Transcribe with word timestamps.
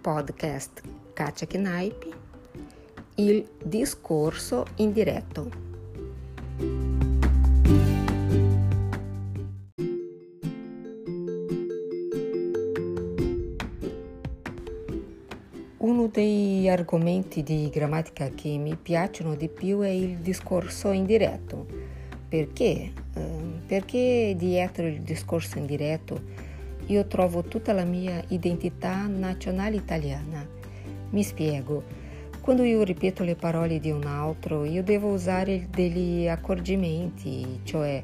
podcast 0.00 0.80
Katia 1.12 1.46
Knaip, 1.46 2.16
il 3.16 3.46
discorso 3.62 4.64
indiretto. 4.76 5.50
Uno 15.76 16.06
dei 16.08 16.66
argomenti 16.70 17.42
di 17.42 17.68
grammatica 17.68 18.28
che 18.30 18.56
mi 18.56 18.76
piacciono 18.76 19.34
di 19.34 19.48
più 19.48 19.80
è 19.80 19.88
il 19.88 20.16
discorso 20.18 20.92
indiretto. 20.92 21.66
Perché? 22.26 22.92
Eh, 23.14 23.50
perché 23.66 24.34
dietro 24.36 24.86
il 24.86 25.02
discorso 25.02 25.58
indiretto 25.58 26.48
io 26.90 27.06
trovo 27.06 27.42
tutta 27.42 27.72
la 27.72 27.84
mia 27.84 28.22
identità 28.28 29.06
nazionale 29.06 29.76
italiana. 29.76 30.44
Mi 31.10 31.22
spiego. 31.22 31.82
Quando 32.40 32.64
io 32.64 32.82
ripeto 32.82 33.22
le 33.22 33.36
parole 33.36 33.78
di 33.78 33.90
un 33.90 34.04
altro, 34.04 34.64
io 34.64 34.82
devo 34.82 35.12
usare 35.12 35.68
degli 35.70 36.26
accorgimenti, 36.26 37.60
cioè 37.62 38.02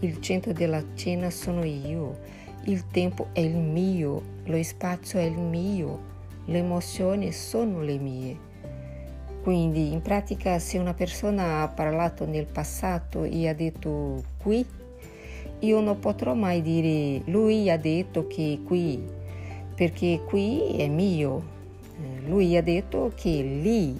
il 0.00 0.20
centro 0.20 0.52
della 0.52 0.82
cena 0.94 1.28
sono 1.28 1.62
io, 1.62 2.18
il 2.64 2.86
tempo 2.86 3.28
è 3.32 3.40
il 3.40 3.56
mio, 3.56 4.22
lo 4.44 4.62
spazio 4.62 5.18
è 5.18 5.24
il 5.24 5.38
mio, 5.38 6.10
le 6.46 6.58
emozioni 6.58 7.32
sono 7.32 7.82
le 7.82 7.98
mie. 7.98 8.50
Quindi 9.42 9.92
in 9.92 10.00
pratica 10.00 10.58
se 10.58 10.78
una 10.78 10.94
persona 10.94 11.62
ha 11.62 11.68
parlato 11.68 12.24
nel 12.24 12.46
passato 12.46 13.24
e 13.24 13.48
ha 13.48 13.54
detto 13.54 14.22
qui, 14.38 14.64
io 15.62 15.80
non 15.80 16.00
potrò 16.00 16.34
mai 16.34 16.60
dire 16.60 17.22
lui 17.26 17.70
ha 17.70 17.76
detto 17.76 18.26
che 18.26 18.58
qui, 18.64 19.00
perché 19.74 20.20
qui 20.26 20.76
è 20.76 20.88
mio. 20.88 21.50
Eh, 22.00 22.28
lui 22.28 22.56
ha 22.56 22.62
detto 22.62 23.12
che 23.14 23.42
lì. 23.42 23.96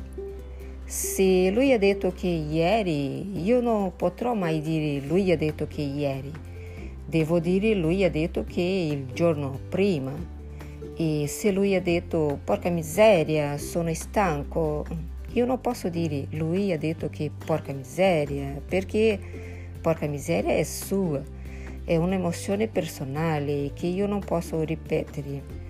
Se 0.85 1.51
lui 1.51 1.73
ha 1.73 1.79
detto 1.79 2.13
che 2.13 2.27
ieri, 2.27 3.45
io 3.45 3.61
non 3.61 3.93
potrò 3.95 4.35
mai 4.35 4.61
dire 4.61 5.07
lui 5.07 5.31
ha 5.31 5.37
detto 5.37 5.69
che 5.69 5.83
ieri. 5.83 6.33
Devo 7.07 7.39
dire 7.39 7.75
lui 7.75 8.03
ha 8.03 8.11
detto 8.11 8.45
che 8.45 8.61
il 8.61 9.13
giorno 9.13 9.59
prima. 9.69 10.13
E 10.97 11.27
se 11.29 11.53
lui 11.53 11.77
ha 11.77 11.81
detto 11.81 12.41
porca 12.43 12.71
miseria, 12.71 13.57
sono 13.57 13.95
stanco, 13.95 14.85
io 15.33 15.47
non 15.47 15.61
posso 15.61 15.89
dire 15.89 16.27
lui 16.31 16.73
ha 16.73 16.79
detto 16.79 17.09
che 17.09 17.31
porca 17.47 17.73
miseria, 17.73 18.61
perché 18.67 19.19
porca 19.81 20.07
miseria 20.07 20.57
è 20.57 20.65
sua 20.65 21.41
è 21.85 21.97
un'emozione 21.97 22.69
personale 22.69 23.73
che 23.75 23.87
io 23.87 24.07
non 24.07 24.21
posso 24.21 24.63
ripetere. 24.63 25.61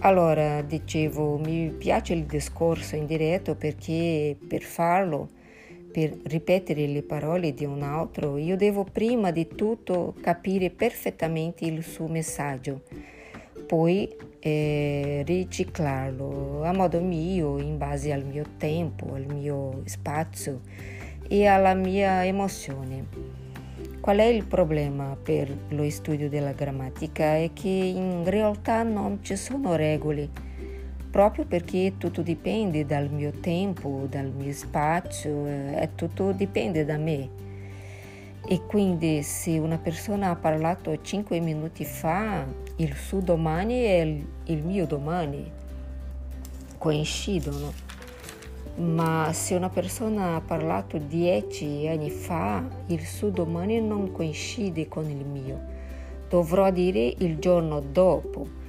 Allora, 0.00 0.60
dicevo, 0.60 1.38
mi 1.38 1.70
piace 1.70 2.12
il 2.12 2.24
discorso 2.24 2.96
in 2.96 3.06
diretto 3.06 3.54
perché 3.54 4.36
per 4.46 4.62
farlo, 4.62 5.28
per 5.90 6.14
ripetere 6.24 6.86
le 6.86 7.02
parole 7.02 7.54
di 7.54 7.64
un 7.64 7.82
altro, 7.82 8.36
io 8.36 8.56
devo 8.56 8.84
prima 8.84 9.30
di 9.30 9.46
tutto 9.46 10.14
capire 10.20 10.70
perfettamente 10.70 11.64
il 11.64 11.82
suo 11.82 12.08
messaggio, 12.08 12.82
poi 13.66 14.14
eh, 14.40 15.22
riciclarlo 15.24 16.64
a 16.64 16.72
modo 16.72 17.00
mio, 17.00 17.58
in 17.58 17.78
base 17.78 18.12
al 18.12 18.26
mio 18.26 18.44
tempo, 18.58 19.14
al 19.14 19.24
mio 19.24 19.80
spazio 19.84 20.60
e 21.26 21.46
alla 21.46 21.72
mia 21.72 22.26
emozione. 22.26 23.43
Qual 24.04 24.18
è 24.18 24.24
il 24.24 24.44
problema 24.44 25.16
per 25.16 25.50
lo 25.70 25.88
studio 25.88 26.28
della 26.28 26.52
grammatica? 26.52 27.36
È 27.36 27.48
che 27.54 27.70
in 27.70 28.24
realtà 28.26 28.82
non 28.82 29.20
ci 29.22 29.34
sono 29.34 29.76
regole, 29.76 30.28
proprio 31.10 31.46
perché 31.46 31.94
tutto 31.96 32.20
dipende 32.20 32.84
dal 32.84 33.08
mio 33.08 33.30
tempo, 33.40 34.04
dal 34.06 34.30
mio 34.30 34.52
spazio, 34.52 35.46
eh, 35.46 35.88
tutto 35.94 36.32
dipende 36.32 36.84
da 36.84 36.98
me. 36.98 37.30
E 38.46 38.60
quindi 38.66 39.22
se 39.22 39.56
una 39.56 39.78
persona 39.78 40.28
ha 40.28 40.36
parlato 40.36 41.00
cinque 41.00 41.40
minuti 41.40 41.86
fa, 41.86 42.44
il 42.76 42.94
suo 42.94 43.20
domani 43.20 43.84
è 43.84 44.18
il 44.44 44.62
mio 44.66 44.84
domani, 44.84 45.50
coincidono 46.76 47.72
ma 48.76 49.30
se 49.32 49.54
una 49.54 49.68
persona 49.68 50.34
ha 50.34 50.40
parlato 50.40 50.98
dieci 50.98 51.86
anni 51.86 52.10
fa, 52.10 52.66
il 52.86 53.04
suo 53.04 53.30
domani 53.30 53.80
non 53.80 54.10
coincide 54.10 54.88
con 54.88 55.08
il 55.08 55.24
mio. 55.24 55.60
Dovrò 56.28 56.70
dire 56.70 57.14
il 57.18 57.38
giorno 57.38 57.80
dopo. 57.80 58.62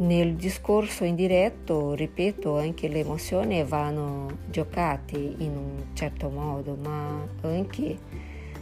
Nel 0.00 0.34
discorso 0.34 1.04
indiretto, 1.04 1.94
ripeto, 1.94 2.58
anche 2.58 2.88
le 2.88 3.00
emozioni 3.00 3.64
vanno 3.64 4.26
giocate 4.48 5.16
in 5.16 5.56
un 5.56 5.84
certo 5.94 6.28
modo, 6.28 6.76
ma 6.80 7.26
anche 7.40 7.96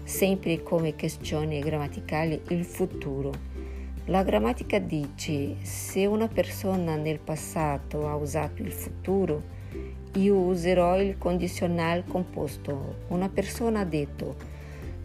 sempre 0.04 0.62
come 0.62 0.94
questioni 0.94 1.58
grammaticali 1.58 2.40
il 2.48 2.64
futuro. 2.64 3.32
La 4.06 4.22
grammatica 4.22 4.78
dice 4.78 5.56
se 5.62 6.06
una 6.06 6.28
persona 6.28 6.94
nel 6.94 7.18
passato 7.18 8.08
ha 8.08 8.14
usato 8.14 8.62
il 8.62 8.70
futuro, 8.70 9.42
io 10.16 10.36
userò 10.36 11.00
il 11.00 11.18
condizionale 11.18 12.04
composto. 12.06 12.96
Una 13.08 13.28
persona 13.28 13.80
ha 13.80 13.84
detto 13.84 14.34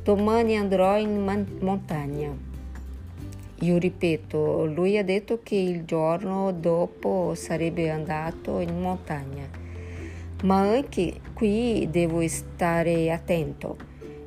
domani 0.04 0.58
andrò 0.58 0.98
in 0.98 1.24
man- 1.24 1.58
montagna. 1.60 2.50
Io 3.60 3.78
ripeto, 3.78 4.66
lui 4.66 4.98
ha 4.98 5.04
detto 5.04 5.42
che 5.44 5.56
il 5.56 5.86
giorno 5.86 6.52
dopo 6.52 7.34
sarebbe 7.36 7.92
andato 7.92 8.60
in 8.60 8.80
montagna. 8.80 9.48
Ma 10.44 10.62
anche 10.62 11.20
qui 11.34 11.88
devo 11.92 12.28
stare 12.28 13.12
attento. 13.12 13.78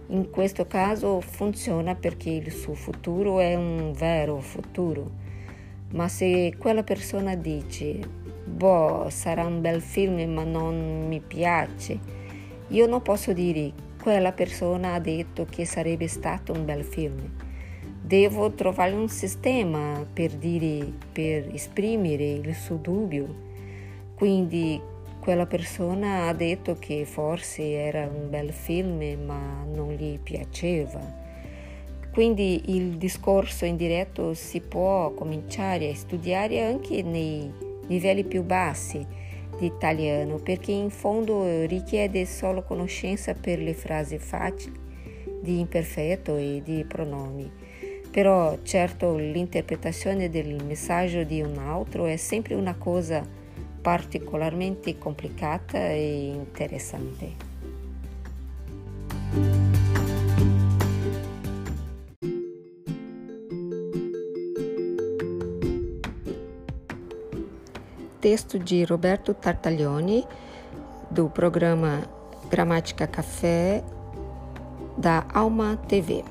In 0.08 0.30
questo 0.30 0.66
caso 0.66 1.20
funziona 1.20 1.96
perché 1.96 2.30
il 2.30 2.52
suo 2.52 2.74
futuro 2.74 3.40
è 3.40 3.54
un 3.54 3.92
vero 3.92 4.38
futuro. 4.38 5.10
Ma 5.90 6.08
se 6.08 6.54
quella 6.56 6.84
persona 6.84 7.34
dice 7.34 8.23
boh, 8.44 9.06
sarà 9.10 9.44
un 9.44 9.60
bel 9.60 9.80
film 9.80 10.32
ma 10.32 10.44
non 10.44 11.06
mi 11.08 11.20
piace. 11.20 11.98
Io 12.68 12.86
non 12.86 13.02
posso 13.02 13.32
dire 13.32 13.72
quella 14.00 14.32
persona 14.32 14.94
ha 14.94 15.00
detto 15.00 15.46
che 15.48 15.64
sarebbe 15.64 16.08
stato 16.08 16.52
un 16.52 16.64
bel 16.64 16.84
film. 16.84 17.30
Devo 18.00 18.52
trovare 18.52 18.92
un 18.92 19.08
sistema 19.08 20.04
per 20.12 20.32
dire, 20.32 20.92
per 21.12 21.48
esprimere 21.52 22.32
il 22.32 22.54
suo 22.54 22.76
dubbio. 22.76 23.42
Quindi 24.14 24.80
quella 25.20 25.46
persona 25.46 26.26
ha 26.26 26.34
detto 26.34 26.76
che 26.78 27.06
forse 27.06 27.72
era 27.72 28.06
un 28.06 28.28
bel 28.28 28.52
film 28.52 29.02
ma 29.24 29.64
non 29.64 29.92
gli 29.92 30.18
piaceva. 30.18 31.00
Quindi 32.12 32.76
il 32.76 32.96
discorso 32.96 33.64
indiretto 33.64 34.34
si 34.34 34.60
può 34.60 35.12
cominciare 35.14 35.90
a 35.90 35.94
studiare 35.94 36.62
anche 36.62 37.02
nei 37.02 37.50
livelli 37.86 38.24
più 38.24 38.42
bassi 38.42 39.06
di 39.58 39.66
italiano, 39.66 40.36
perché 40.36 40.72
in 40.72 40.90
fondo 40.90 41.64
richiede 41.66 42.26
solo 42.26 42.62
conoscenza 42.62 43.34
per 43.34 43.60
le 43.60 43.74
frasi 43.74 44.18
facili 44.18 44.82
di 45.40 45.60
imperfetto 45.60 46.36
e 46.36 46.62
di 46.64 46.84
pronomi. 46.84 47.50
Però 48.10 48.58
certo 48.62 49.16
l'interpretazione 49.16 50.30
del 50.30 50.62
messaggio 50.64 51.24
di 51.24 51.40
un 51.42 51.58
altro 51.58 52.06
è 52.06 52.16
sempre 52.16 52.54
una 52.54 52.74
cosa 52.76 53.26
particolarmente 53.82 54.96
complicata 54.98 55.90
e 55.90 56.26
interessante. 56.28 57.53
Texto 68.24 68.58
de 68.58 68.84
Roberto 68.84 69.34
Tartaglione, 69.34 70.26
do 71.10 71.28
programa 71.28 72.00
Gramática 72.48 73.06
Café 73.06 73.84
da 74.96 75.26
Alma 75.34 75.76
TV. 75.86 76.24